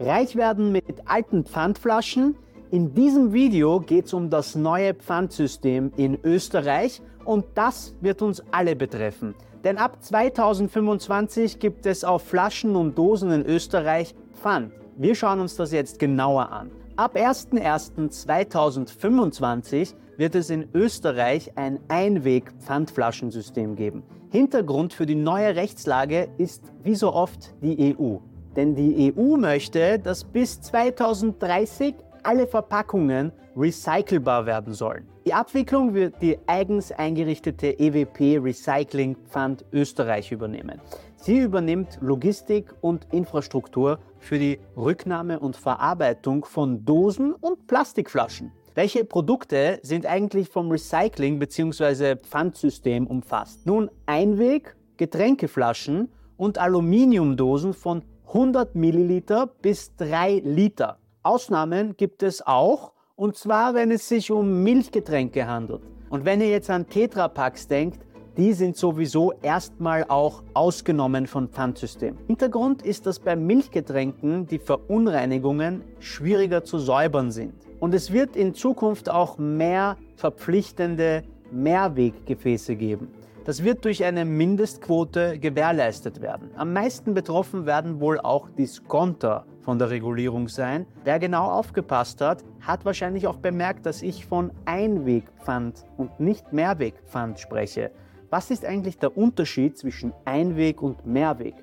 Reich 0.00 0.36
werden 0.36 0.70
mit 0.70 0.84
alten 1.06 1.44
Pfandflaschen. 1.44 2.36
In 2.70 2.94
diesem 2.94 3.32
Video 3.32 3.80
geht 3.80 4.04
es 4.04 4.14
um 4.14 4.30
das 4.30 4.54
neue 4.54 4.94
Pfandsystem 4.94 5.90
in 5.96 6.16
Österreich 6.22 7.02
und 7.24 7.44
das 7.56 7.96
wird 8.00 8.22
uns 8.22 8.40
alle 8.52 8.76
betreffen. 8.76 9.34
Denn 9.64 9.76
ab 9.76 10.00
2025 10.00 11.58
gibt 11.58 11.84
es 11.84 12.04
auf 12.04 12.22
Flaschen 12.22 12.76
und 12.76 12.96
Dosen 12.96 13.32
in 13.32 13.44
Österreich 13.44 14.14
Pfand. 14.34 14.70
Wir 14.96 15.16
schauen 15.16 15.40
uns 15.40 15.56
das 15.56 15.72
jetzt 15.72 15.98
genauer 15.98 16.52
an. 16.52 16.70
Ab 16.94 17.16
01.01.2025 17.16 19.94
wird 20.16 20.36
es 20.36 20.50
in 20.50 20.68
Österreich 20.74 21.58
ein 21.58 21.80
Einweg-Pfandflaschensystem 21.88 23.74
geben. 23.74 24.04
Hintergrund 24.30 24.92
für 24.92 25.06
die 25.06 25.16
neue 25.16 25.56
Rechtslage 25.56 26.28
ist 26.38 26.72
wie 26.84 26.94
so 26.94 27.12
oft 27.12 27.52
die 27.62 27.96
EU. 27.98 28.18
Denn 28.56 28.74
die 28.74 29.12
EU 29.16 29.36
möchte, 29.36 29.98
dass 29.98 30.24
bis 30.24 30.60
2030 30.60 31.94
alle 32.22 32.46
Verpackungen 32.46 33.32
recycelbar 33.56 34.46
werden 34.46 34.72
sollen. 34.72 35.06
Die 35.26 35.34
Abwicklung 35.34 35.94
wird 35.94 36.22
die 36.22 36.38
eigens 36.46 36.92
eingerichtete 36.92 37.78
EWP 37.78 38.38
Recycling 38.42 39.16
Fund 39.28 39.64
Österreich 39.72 40.32
übernehmen. 40.32 40.80
Sie 41.16 41.38
übernimmt 41.38 41.98
Logistik 42.00 42.72
und 42.80 43.06
Infrastruktur 43.12 43.98
für 44.18 44.38
die 44.38 44.58
Rücknahme 44.76 45.40
und 45.40 45.56
Verarbeitung 45.56 46.44
von 46.44 46.84
Dosen 46.84 47.34
und 47.34 47.66
Plastikflaschen. 47.66 48.52
Welche 48.74 49.04
Produkte 49.04 49.80
sind 49.82 50.06
eigentlich 50.06 50.48
vom 50.48 50.70
Recycling 50.70 51.40
bzw. 51.40 52.16
Pfandsystem 52.16 53.06
umfasst? 53.06 53.66
Nun 53.66 53.90
Einweg, 54.06 54.76
Getränkeflaschen 54.96 56.12
und 56.36 56.58
Aluminiumdosen 56.58 57.74
von 57.74 58.02
100 58.28 58.74
Milliliter 58.74 59.46
bis 59.46 59.96
3 59.96 60.42
Liter. 60.44 60.98
Ausnahmen 61.22 61.96
gibt 61.96 62.22
es 62.22 62.46
auch, 62.46 62.92
und 63.16 63.36
zwar 63.36 63.72
wenn 63.72 63.90
es 63.90 64.06
sich 64.06 64.30
um 64.30 64.62
Milchgetränke 64.62 65.46
handelt. 65.46 65.80
Und 66.10 66.26
wenn 66.26 66.42
ihr 66.42 66.50
jetzt 66.50 66.68
an 66.68 66.86
Tetrapacks 66.86 67.68
denkt, 67.68 68.04
die 68.36 68.52
sind 68.52 68.76
sowieso 68.76 69.32
erstmal 69.40 70.04
auch 70.08 70.42
ausgenommen 70.52 71.26
von 71.26 71.48
Pfandsystem. 71.48 72.18
Hintergrund 72.26 72.82
ist, 72.82 73.06
dass 73.06 73.18
bei 73.18 73.34
Milchgetränken 73.34 74.46
die 74.46 74.58
Verunreinigungen 74.58 75.82
schwieriger 75.98 76.62
zu 76.62 76.78
säubern 76.78 77.30
sind. 77.30 77.54
Und 77.80 77.94
es 77.94 78.12
wird 78.12 78.36
in 78.36 78.52
Zukunft 78.52 79.08
auch 79.08 79.38
mehr 79.38 79.96
verpflichtende 80.16 81.22
Mehrweggefäße 81.50 82.76
geben. 82.76 83.08
Das 83.48 83.64
wird 83.64 83.86
durch 83.86 84.04
eine 84.04 84.26
Mindestquote 84.26 85.38
gewährleistet 85.38 86.20
werden. 86.20 86.50
Am 86.54 86.74
meisten 86.74 87.14
betroffen 87.14 87.64
werden 87.64 87.98
wohl 87.98 88.20
auch 88.20 88.50
Diskonter 88.50 89.46
von 89.62 89.78
der 89.78 89.88
Regulierung 89.88 90.48
sein. 90.48 90.84
Wer 91.02 91.18
genau 91.18 91.46
aufgepasst 91.46 92.20
hat, 92.20 92.44
hat 92.60 92.84
wahrscheinlich 92.84 93.26
auch 93.26 93.38
bemerkt, 93.38 93.86
dass 93.86 94.02
ich 94.02 94.26
von 94.26 94.52
Einwegpfand 94.66 95.86
und 95.96 96.20
nicht 96.20 96.52
Mehrwegpfand 96.52 97.40
spreche. 97.40 97.90
Was 98.28 98.50
ist 98.50 98.66
eigentlich 98.66 98.98
der 98.98 99.16
Unterschied 99.16 99.78
zwischen 99.78 100.12
Einweg 100.26 100.82
und 100.82 101.06
Mehrweg? 101.06 101.54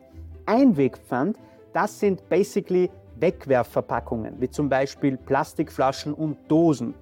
Einwegpfand, 0.48 1.38
das 1.72 2.00
sind 2.00 2.28
basically 2.30 2.90
Wegwerfverpackungen, 3.20 4.42
wie 4.42 4.50
zum 4.50 4.70
Beispiel 4.70 5.18
Plastikflaschen 5.18 6.16
und 6.16 6.36
Dosen, 6.48 6.96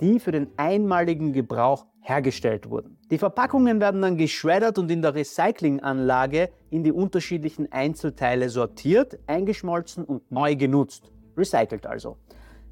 die 0.00 0.20
für 0.20 0.30
den 0.30 0.46
einmaligen 0.56 1.32
Gebrauch 1.32 1.86
hergestellt 2.08 2.70
wurden. 2.70 2.98
Die 3.10 3.18
Verpackungen 3.18 3.80
werden 3.80 4.02
dann 4.02 4.16
geschreddert 4.16 4.78
und 4.78 4.90
in 4.90 5.02
der 5.02 5.14
Recyclinganlage 5.14 6.50
in 6.70 6.82
die 6.82 6.92
unterschiedlichen 6.92 7.70
Einzelteile 7.70 8.48
sortiert, 8.48 9.18
eingeschmolzen 9.26 10.04
und 10.04 10.30
neu 10.30 10.56
genutzt. 10.56 11.12
Recycelt 11.36 11.86
also. 11.86 12.16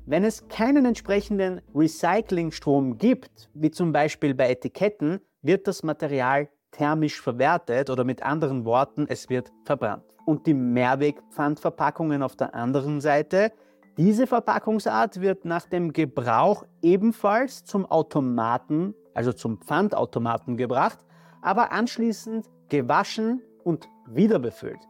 Wenn 0.06 0.24
es 0.24 0.48
keinen 0.48 0.86
entsprechenden 0.86 1.60
Recyclingstrom 1.74 2.96
gibt, 2.96 3.50
wie 3.54 3.70
zum 3.70 3.92
Beispiel 3.92 4.34
bei 4.34 4.50
Etiketten, 4.50 5.20
wird 5.42 5.66
das 5.66 5.82
Material 5.82 6.48
thermisch 6.70 7.20
verwertet 7.20 7.90
oder 7.90 8.04
mit 8.04 8.22
anderen 8.22 8.64
Worten, 8.64 9.06
es 9.08 9.28
wird 9.28 9.52
verbrannt. 9.64 10.04
Und 10.24 10.46
die 10.46 10.54
Mehrwegpfandverpackungen 10.54 12.22
auf 12.22 12.36
der 12.36 12.54
anderen 12.54 13.00
Seite 13.00 13.52
diese 13.98 14.26
Verpackungsart 14.26 15.22
wird 15.22 15.46
nach 15.46 15.64
dem 15.64 15.94
Gebrauch 15.94 16.66
ebenfalls 16.82 17.64
zum 17.64 17.86
Automaten, 17.86 18.94
also 19.16 19.32
zum 19.32 19.58
Pfandautomaten 19.58 20.56
gebracht, 20.56 20.98
aber 21.40 21.72
anschließend 21.72 22.46
gewaschen 22.68 23.40
und 23.64 23.88
wieder 24.06 24.38
befüllt. 24.38 24.80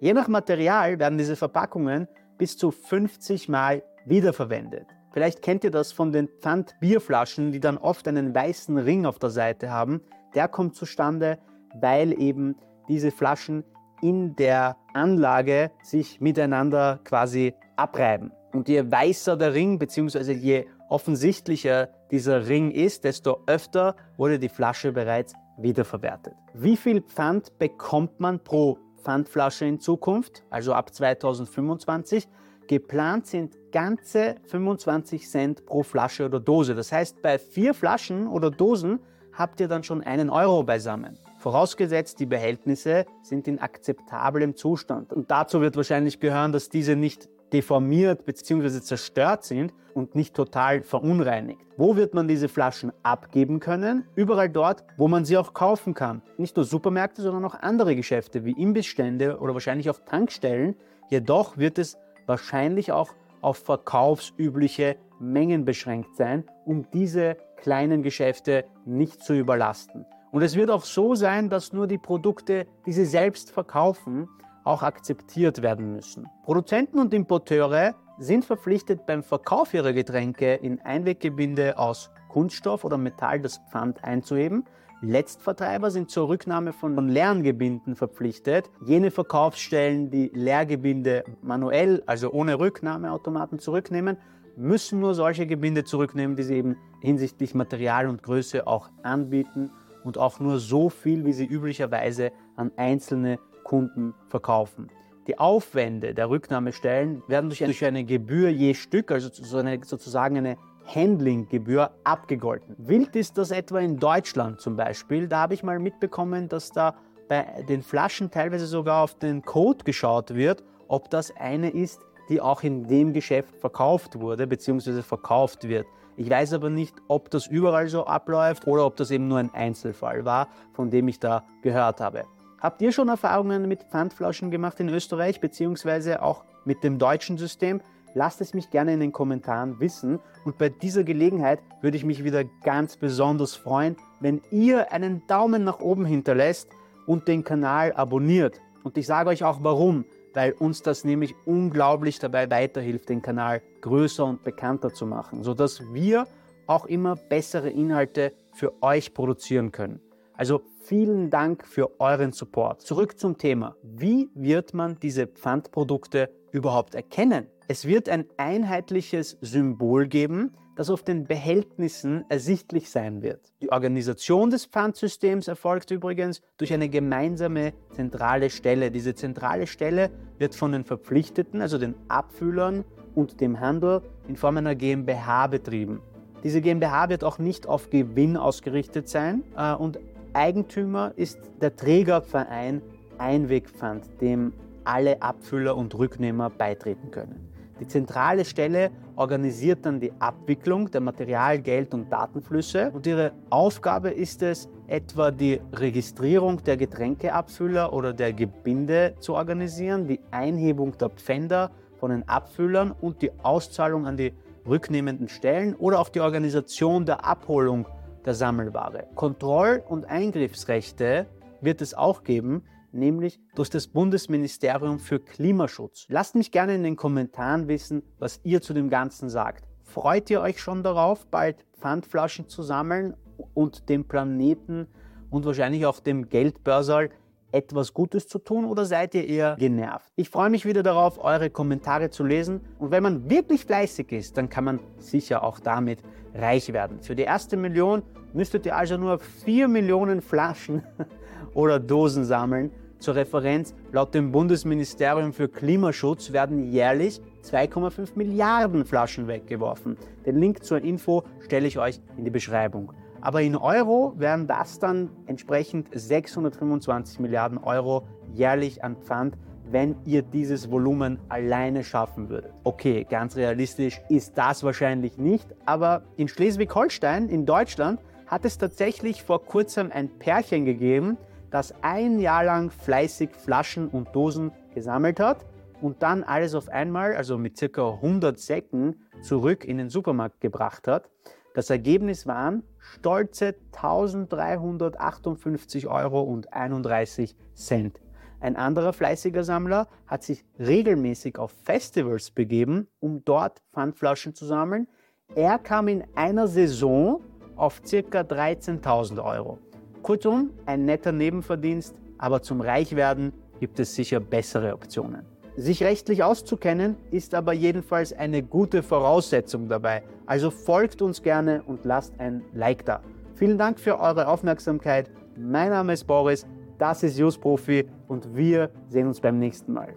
Je 0.00 0.12
nach 0.12 0.28
Material 0.28 0.98
werden 0.98 1.18
diese 1.18 1.36
Verpackungen 1.36 2.08
bis 2.36 2.56
zu 2.56 2.70
50 2.70 3.48
Mal 3.48 3.82
wiederverwendet. 4.04 4.86
Vielleicht 5.12 5.40
kennt 5.40 5.64
ihr 5.64 5.70
das 5.70 5.92
von 5.92 6.12
den 6.12 6.28
Pfandbierflaschen, 6.40 7.52
die 7.52 7.60
dann 7.60 7.78
oft 7.78 8.06
einen 8.08 8.34
weißen 8.34 8.76
Ring 8.76 9.06
auf 9.06 9.18
der 9.18 9.30
Seite 9.30 9.70
haben. 9.70 10.02
Der 10.34 10.48
kommt 10.48 10.74
zustande, 10.74 11.38
weil 11.80 12.20
eben 12.20 12.56
diese 12.88 13.10
Flaschen 13.10 13.64
in 14.02 14.36
der 14.36 14.76
Anlage 14.92 15.70
sich 15.82 16.20
miteinander 16.20 17.00
quasi 17.04 17.54
abreiben. 17.76 18.32
Und 18.52 18.68
je 18.68 18.90
weißer 18.90 19.36
der 19.36 19.54
Ring, 19.54 19.78
beziehungsweise 19.78 20.32
je 20.32 20.66
offensichtlicher 20.88 21.88
dieser 22.10 22.46
Ring 22.48 22.70
ist, 22.70 23.04
desto 23.04 23.42
öfter 23.46 23.96
wurde 24.16 24.38
die 24.38 24.48
Flasche 24.48 24.92
bereits 24.92 25.34
wiederverwertet. 25.58 26.34
Wie 26.54 26.76
viel 26.76 27.00
Pfand 27.00 27.58
bekommt 27.58 28.20
man 28.20 28.42
pro 28.42 28.78
Pfandflasche 29.02 29.64
in 29.64 29.80
Zukunft, 29.80 30.44
also 30.50 30.74
ab 30.74 30.94
2025? 30.94 32.28
Geplant 32.66 33.26
sind 33.26 33.56
ganze 33.70 34.36
25 34.46 35.28
Cent 35.28 35.66
pro 35.66 35.82
Flasche 35.82 36.24
oder 36.24 36.40
Dose. 36.40 36.74
Das 36.74 36.90
heißt, 36.90 37.22
bei 37.22 37.38
vier 37.38 37.74
Flaschen 37.74 38.26
oder 38.26 38.50
Dosen 38.50 38.98
habt 39.32 39.60
ihr 39.60 39.68
dann 39.68 39.84
schon 39.84 40.02
einen 40.02 40.30
Euro 40.30 40.64
beisammen. 40.64 41.18
Vorausgesetzt, 41.38 42.18
die 42.18 42.26
Behältnisse 42.26 43.06
sind 43.22 43.46
in 43.46 43.60
akzeptablem 43.60 44.56
Zustand. 44.56 45.12
Und 45.12 45.30
dazu 45.30 45.60
wird 45.60 45.76
wahrscheinlich 45.76 46.18
gehören, 46.18 46.52
dass 46.52 46.68
diese 46.68 46.96
nicht 46.96 47.28
deformiert 47.56 48.26
bzw. 48.26 48.82
zerstört 48.82 49.42
sind 49.44 49.72
und 49.94 50.14
nicht 50.14 50.34
total 50.34 50.82
verunreinigt. 50.82 51.58
Wo 51.78 51.96
wird 51.96 52.12
man 52.12 52.28
diese 52.28 52.48
Flaschen 52.50 52.92
abgeben 53.02 53.60
können? 53.60 54.04
Überall 54.14 54.50
dort, 54.50 54.84
wo 54.98 55.08
man 55.08 55.24
sie 55.24 55.38
auch 55.38 55.54
kaufen 55.54 55.94
kann. 55.94 56.20
Nicht 56.36 56.54
nur 56.56 56.66
Supermärkte, 56.66 57.22
sondern 57.22 57.46
auch 57.46 57.54
andere 57.54 57.96
Geschäfte 57.96 58.44
wie 58.44 58.52
Imbissstände 58.52 59.38
oder 59.38 59.54
wahrscheinlich 59.54 59.88
auch 59.88 60.00
Tankstellen. 60.00 60.76
Jedoch 61.08 61.56
wird 61.56 61.78
es 61.78 61.96
wahrscheinlich 62.26 62.92
auch 62.92 63.14
auf 63.40 63.56
verkaufsübliche 63.56 64.96
Mengen 65.18 65.64
beschränkt 65.64 66.14
sein, 66.14 66.44
um 66.66 66.84
diese 66.92 67.38
kleinen 67.56 68.02
Geschäfte 68.02 68.66
nicht 68.84 69.22
zu 69.22 69.32
überlasten. 69.32 70.04
Und 70.30 70.42
es 70.42 70.56
wird 70.56 70.70
auch 70.70 70.84
so 70.84 71.14
sein, 71.14 71.48
dass 71.48 71.72
nur 71.72 71.86
die 71.86 71.96
Produkte, 71.96 72.66
die 72.84 72.92
sie 72.92 73.06
selbst 73.06 73.50
verkaufen, 73.50 74.28
auch 74.66 74.82
akzeptiert 74.82 75.62
werden 75.62 75.92
müssen. 75.92 76.28
Produzenten 76.44 76.98
und 76.98 77.14
Importeure 77.14 77.94
sind 78.18 78.44
verpflichtet, 78.44 79.06
beim 79.06 79.22
Verkauf 79.22 79.72
ihrer 79.74 79.92
Getränke 79.92 80.54
in 80.54 80.80
Einweggebinde 80.80 81.78
aus 81.78 82.10
Kunststoff 82.28 82.84
oder 82.84 82.98
Metall 82.98 83.40
das 83.40 83.60
Pfand 83.70 84.02
einzuheben. 84.02 84.64
Letztvertreiber 85.02 85.90
sind 85.90 86.10
zur 86.10 86.28
Rücknahme 86.28 86.72
von 86.72 87.08
leeren 87.08 87.42
Gebinden 87.42 87.94
verpflichtet. 87.94 88.70
Jene 88.84 89.10
Verkaufsstellen, 89.10 90.10
die 90.10 90.30
Leergebinde 90.34 91.24
manuell, 91.42 92.02
also 92.06 92.30
ohne 92.32 92.58
Rücknahmeautomaten 92.58 93.58
zurücknehmen, 93.58 94.16
müssen 94.56 94.98
nur 95.00 95.14
solche 95.14 95.46
Gebinde 95.46 95.84
zurücknehmen, 95.84 96.34
die 96.34 96.42
sie 96.42 96.56
eben 96.56 96.76
hinsichtlich 97.02 97.54
Material 97.54 98.08
und 98.08 98.22
Größe 98.22 98.66
auch 98.66 98.88
anbieten 99.02 99.70
und 100.02 100.16
auch 100.16 100.40
nur 100.40 100.58
so 100.58 100.88
viel, 100.88 101.26
wie 101.26 101.34
sie 101.34 101.44
üblicherweise 101.44 102.32
an 102.56 102.72
einzelne 102.76 103.38
Kunden 103.66 104.14
verkaufen. 104.28 104.88
Die 105.26 105.40
Aufwände 105.40 106.14
der 106.14 106.30
Rücknahmestellen 106.30 107.24
werden 107.26 107.50
durch 107.50 107.84
eine 107.84 108.04
Gebühr 108.04 108.48
je 108.48 108.74
Stück, 108.74 109.10
also 109.10 109.28
sozusagen 109.28 110.36
eine 110.36 110.56
Handlinggebühr, 110.86 111.90
abgegolten. 112.04 112.76
Wild 112.78 113.16
ist 113.16 113.36
das 113.36 113.50
etwa 113.50 113.80
in 113.80 113.96
Deutschland 113.96 114.60
zum 114.60 114.76
Beispiel. 114.76 115.26
Da 115.26 115.40
habe 115.40 115.54
ich 115.54 115.64
mal 115.64 115.80
mitbekommen, 115.80 116.48
dass 116.48 116.70
da 116.70 116.94
bei 117.28 117.64
den 117.68 117.82
Flaschen 117.82 118.30
teilweise 118.30 118.66
sogar 118.66 119.02
auf 119.02 119.18
den 119.18 119.42
Code 119.42 119.82
geschaut 119.82 120.32
wird, 120.32 120.62
ob 120.86 121.10
das 121.10 121.34
eine 121.36 121.70
ist, 121.70 122.00
die 122.28 122.40
auch 122.40 122.62
in 122.62 122.86
dem 122.86 123.12
Geschäft 123.12 123.56
verkauft 123.56 124.20
wurde 124.20 124.46
bzw. 124.46 125.02
verkauft 125.02 125.66
wird. 125.66 125.86
Ich 126.16 126.30
weiß 126.30 126.52
aber 126.52 126.70
nicht, 126.70 126.94
ob 127.08 127.30
das 127.30 127.48
überall 127.48 127.88
so 127.88 128.06
abläuft 128.06 128.68
oder 128.68 128.86
ob 128.86 128.94
das 128.94 129.10
eben 129.10 129.26
nur 129.26 129.38
ein 129.38 129.52
Einzelfall 129.52 130.24
war, 130.24 130.46
von 130.72 130.88
dem 130.88 131.08
ich 131.08 131.18
da 131.18 131.42
gehört 131.62 132.00
habe. 132.00 132.26
Habt 132.60 132.80
ihr 132.80 132.90
schon 132.90 133.08
Erfahrungen 133.08 133.68
mit 133.68 133.84
Pfandflaschen 133.84 134.50
gemacht 134.50 134.80
in 134.80 134.88
Österreich 134.88 135.40
beziehungsweise 135.40 136.22
auch 136.22 136.44
mit 136.64 136.82
dem 136.82 136.98
deutschen 136.98 137.36
System? 137.36 137.82
Lasst 138.14 138.40
es 138.40 138.54
mich 138.54 138.70
gerne 138.70 138.94
in 138.94 139.00
den 139.00 139.12
Kommentaren 139.12 139.78
wissen. 139.78 140.20
Und 140.44 140.56
bei 140.56 140.70
dieser 140.70 141.04
Gelegenheit 141.04 141.60
würde 141.82 141.98
ich 141.98 142.04
mich 142.04 142.24
wieder 142.24 142.44
ganz 142.64 142.96
besonders 142.96 143.54
freuen, 143.54 143.96
wenn 144.20 144.40
ihr 144.50 144.90
einen 144.90 145.26
Daumen 145.26 145.64
nach 145.64 145.80
oben 145.80 146.06
hinterlässt 146.06 146.70
und 147.06 147.28
den 147.28 147.44
Kanal 147.44 147.92
abonniert. 147.92 148.60
Und 148.84 148.96
ich 148.96 149.06
sage 149.06 149.28
euch 149.28 149.44
auch 149.44 149.58
warum. 149.62 150.06
weil 150.36 150.52
uns 150.52 150.82
das 150.82 151.02
nämlich 151.02 151.34
unglaublich 151.46 152.18
dabei 152.18 152.50
weiterhilft, 152.50 153.08
den 153.08 153.22
Kanal 153.22 153.62
größer 153.80 154.26
und 154.26 154.44
bekannter 154.44 154.92
zu 154.92 155.06
machen, 155.06 155.42
sodass 155.42 155.82
wir 155.94 156.26
auch 156.66 156.84
immer 156.84 157.16
bessere 157.16 157.70
Inhalte 157.70 158.34
für 158.52 158.82
euch 158.82 159.14
produzieren 159.14 159.72
können. 159.72 160.00
Also 160.36 160.60
vielen 160.84 161.30
Dank 161.30 161.66
für 161.66 161.98
euren 161.98 162.32
Support. 162.32 162.82
Zurück 162.82 163.18
zum 163.18 163.38
Thema. 163.38 163.74
Wie 163.82 164.28
wird 164.34 164.74
man 164.74 165.00
diese 165.00 165.26
Pfandprodukte 165.26 166.28
überhaupt 166.52 166.94
erkennen? 166.94 167.46
Es 167.68 167.86
wird 167.86 168.08
ein 168.10 168.26
einheitliches 168.36 169.38
Symbol 169.40 170.06
geben, 170.06 170.52
das 170.76 170.90
auf 170.90 171.02
den 171.02 171.24
Behältnissen 171.24 172.26
ersichtlich 172.28 172.90
sein 172.90 173.22
wird. 173.22 173.40
Die 173.62 173.72
Organisation 173.72 174.50
des 174.50 174.66
Pfandsystems 174.66 175.48
erfolgt 175.48 175.90
übrigens 175.90 176.42
durch 176.58 176.72
eine 176.74 176.90
gemeinsame 176.90 177.72
zentrale 177.92 178.50
Stelle. 178.50 178.90
Diese 178.90 179.14
zentrale 179.14 179.66
Stelle 179.66 180.10
wird 180.38 180.54
von 180.54 180.72
den 180.72 180.84
Verpflichteten, 180.84 181.62
also 181.62 181.78
den 181.78 181.94
Abfüllern 182.08 182.84
und 183.14 183.40
dem 183.40 183.58
Handel 183.58 184.02
in 184.28 184.36
Form 184.36 184.58
einer 184.58 184.74
GmbH 184.74 185.46
betrieben. 185.46 186.02
Diese 186.44 186.60
GmbH 186.60 187.08
wird 187.08 187.24
auch 187.24 187.38
nicht 187.38 187.66
auf 187.66 187.88
Gewinn 187.88 188.36
ausgerichtet 188.36 189.08
sein 189.08 189.42
äh, 189.56 189.72
und 189.72 189.98
Eigentümer 190.36 191.12
ist 191.16 191.38
der 191.62 191.74
Trägerverein 191.74 192.82
Einwegpfand, 193.16 194.20
dem 194.20 194.52
alle 194.84 195.22
Abfüller 195.22 195.74
und 195.74 195.94
Rücknehmer 195.94 196.50
beitreten 196.50 197.10
können. 197.10 197.48
Die 197.80 197.88
zentrale 197.88 198.44
Stelle 198.44 198.90
organisiert 199.16 199.86
dann 199.86 199.98
die 199.98 200.12
Abwicklung 200.18 200.90
der 200.90 201.00
Material-, 201.00 201.58
Geld- 201.58 201.94
und 201.94 202.12
Datenflüsse 202.12 202.90
und 202.92 203.06
ihre 203.06 203.32
Aufgabe 203.48 204.10
ist 204.10 204.42
es, 204.42 204.68
etwa 204.88 205.30
die 205.30 205.58
Registrierung 205.72 206.62
der 206.62 206.76
Getränkeabfüller 206.76 207.94
oder 207.94 208.12
der 208.12 208.34
Gebinde 208.34 209.14
zu 209.20 209.34
organisieren, 209.34 210.06
die 210.06 210.20
Einhebung 210.32 210.98
der 210.98 211.08
Pfänder 211.08 211.70
von 211.98 212.10
den 212.10 212.28
Abfüllern 212.28 212.92
und 212.92 213.22
die 213.22 213.32
Auszahlung 213.42 214.06
an 214.06 214.18
die 214.18 214.34
rücknehmenden 214.68 215.28
Stellen 215.28 215.74
oder 215.76 215.98
auf 215.98 216.10
die 216.10 216.20
Organisation 216.20 217.06
der 217.06 217.24
Abholung 217.24 217.86
der 218.26 218.34
Sammelware. 218.34 219.06
Kontroll- 219.14 219.82
und 219.88 220.04
Eingriffsrechte 220.04 221.26
wird 221.60 221.80
es 221.80 221.94
auch 221.94 222.24
geben, 222.24 222.64
nämlich 222.92 223.40
durch 223.54 223.70
das 223.70 223.86
Bundesministerium 223.86 224.98
für 224.98 225.20
Klimaschutz. 225.20 226.06
Lasst 226.08 226.34
mich 226.34 226.50
gerne 226.50 226.74
in 226.74 226.82
den 226.82 226.96
Kommentaren 226.96 227.68
wissen, 227.68 228.02
was 228.18 228.40
ihr 228.42 228.60
zu 228.60 228.74
dem 228.74 228.90
Ganzen 228.90 229.28
sagt. 229.30 229.64
Freut 229.84 230.28
ihr 230.30 230.40
euch 230.40 230.60
schon 230.60 230.82
darauf, 230.82 231.26
bald 231.26 231.64
Pfandflaschen 231.78 232.48
zu 232.48 232.62
sammeln 232.62 233.14
und 233.54 233.88
dem 233.88 234.04
Planeten 234.04 234.88
und 235.30 235.44
wahrscheinlich 235.46 235.86
auch 235.86 236.00
dem 236.00 236.28
Geldbörsal 236.28 237.10
etwas 237.52 237.94
Gutes 237.94 238.28
zu 238.28 238.38
tun 238.38 238.64
oder 238.64 238.84
seid 238.84 239.14
ihr 239.14 239.26
eher 239.26 239.56
genervt? 239.56 240.10
Ich 240.16 240.28
freue 240.28 240.50
mich 240.50 240.64
wieder 240.66 240.82
darauf, 240.82 241.22
eure 241.22 241.50
Kommentare 241.50 242.10
zu 242.10 242.24
lesen 242.24 242.60
und 242.78 242.90
wenn 242.90 243.02
man 243.02 243.30
wirklich 243.30 243.64
fleißig 243.64 244.12
ist, 244.12 244.36
dann 244.36 244.48
kann 244.48 244.64
man 244.64 244.80
sicher 244.98 245.42
auch 245.42 245.60
damit 245.60 246.00
reich 246.38 246.72
werden. 246.72 247.00
Für 247.00 247.16
die 247.16 247.22
erste 247.22 247.56
Million 247.56 248.02
müsstet 248.32 248.66
ihr 248.66 248.76
also 248.76 248.96
nur 248.96 249.18
4 249.18 249.68
Millionen 249.68 250.20
Flaschen 250.20 250.82
oder 251.54 251.80
Dosen 251.80 252.24
sammeln. 252.24 252.70
Zur 252.98 253.14
Referenz, 253.14 253.74
laut 253.92 254.14
dem 254.14 254.32
Bundesministerium 254.32 255.32
für 255.32 255.48
Klimaschutz 255.48 256.32
werden 256.32 256.72
jährlich 256.72 257.20
2,5 257.44 258.10
Milliarden 258.14 258.84
Flaschen 258.86 259.28
weggeworfen. 259.28 259.96
Den 260.24 260.36
Link 260.36 260.64
zur 260.64 260.82
Info 260.82 261.24
stelle 261.40 261.66
ich 261.66 261.78
euch 261.78 262.00
in 262.16 262.24
die 262.24 262.30
Beschreibung. 262.30 262.92
Aber 263.20 263.42
in 263.42 263.56
Euro 263.56 264.14
wären 264.16 264.46
das 264.46 264.78
dann 264.78 265.10
entsprechend 265.26 265.88
625 265.92 267.20
Milliarden 267.20 267.58
Euro 267.58 268.06
jährlich 268.32 268.82
an 268.82 268.96
Pfand, 268.96 269.36
wenn 269.70 269.96
ihr 270.04 270.22
dieses 270.22 270.70
Volumen 270.70 271.18
alleine 271.28 271.84
schaffen 271.84 272.28
würdet. 272.28 272.52
Okay, 272.64 273.06
ganz 273.08 273.36
realistisch 273.36 274.00
ist 274.08 274.36
das 274.38 274.62
wahrscheinlich 274.62 275.18
nicht, 275.18 275.54
aber 275.64 276.02
in 276.16 276.28
Schleswig-Holstein, 276.28 277.28
in 277.28 277.46
Deutschland, 277.46 278.00
hat 278.26 278.44
es 278.44 278.58
tatsächlich 278.58 279.22
vor 279.22 279.44
kurzem 279.44 279.90
ein 279.92 280.08
Pärchen 280.18 280.64
gegeben, 280.64 281.16
das 281.50 281.74
ein 281.82 282.18
Jahr 282.18 282.44
lang 282.44 282.70
fleißig 282.70 283.30
Flaschen 283.30 283.88
und 283.88 284.14
Dosen 284.14 284.52
gesammelt 284.74 285.20
hat 285.20 285.46
und 285.80 286.02
dann 286.02 286.24
alles 286.24 286.54
auf 286.54 286.68
einmal, 286.68 287.14
also 287.14 287.38
mit 287.38 287.56
circa 287.56 287.92
100 287.92 288.38
Säcken, 288.38 289.06
zurück 289.22 289.64
in 289.64 289.78
den 289.78 289.88
Supermarkt 289.88 290.40
gebracht 290.40 290.88
hat. 290.88 291.08
Das 291.54 291.70
Ergebnis 291.70 292.26
waren 292.26 292.64
stolze 292.78 293.54
1358 293.74 295.86
Euro 295.86 296.20
und 296.20 296.52
31 296.52 297.34
Cent. 297.54 298.00
Ein 298.40 298.56
anderer 298.56 298.92
fleißiger 298.92 299.44
Sammler 299.44 299.88
hat 300.06 300.22
sich 300.22 300.44
regelmäßig 300.58 301.38
auf 301.38 301.54
Festivals 301.64 302.30
begeben, 302.30 302.88
um 303.00 303.24
dort 303.24 303.62
Pfandflaschen 303.72 304.34
zu 304.34 304.44
sammeln. 304.44 304.88
Er 305.34 305.58
kam 305.58 305.88
in 305.88 306.04
einer 306.14 306.46
Saison 306.46 307.22
auf 307.56 307.80
ca. 307.82 308.20
13.000 308.20 309.24
Euro. 309.24 309.58
Kurzum, 310.02 310.50
ein 310.66 310.84
netter 310.84 311.12
Nebenverdienst, 311.12 311.96
aber 312.18 312.42
zum 312.42 312.60
Reichwerden 312.60 313.32
gibt 313.58 313.80
es 313.80 313.94
sicher 313.94 314.20
bessere 314.20 314.74
Optionen. 314.74 315.24
Sich 315.56 315.82
rechtlich 315.82 316.22
auszukennen 316.22 316.96
ist 317.10 317.34
aber 317.34 317.54
jedenfalls 317.54 318.12
eine 318.12 318.42
gute 318.42 318.82
Voraussetzung 318.82 319.68
dabei. 319.68 320.02
Also 320.26 320.50
folgt 320.50 321.00
uns 321.00 321.22
gerne 321.22 321.62
und 321.66 321.86
lasst 321.86 322.12
ein 322.20 322.44
Like 322.52 322.84
da. 322.84 323.00
Vielen 323.34 323.56
Dank 323.56 323.80
für 323.80 323.98
eure 323.98 324.28
Aufmerksamkeit. 324.28 325.10
Mein 325.34 325.70
Name 325.70 325.94
ist 325.94 326.04
Boris, 326.04 326.46
das 326.78 327.02
ist 327.02 327.18
Just 327.18 327.40
Profi 327.40 327.86
und 328.08 328.36
wir 328.36 328.70
sehen 328.88 329.06
uns 329.06 329.20
beim 329.20 329.38
nächsten 329.38 329.72
Mal. 329.72 329.94